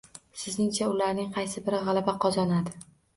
[0.43, 2.75] Sizningcha, ularning qaysi biri gʻalaba qozonadi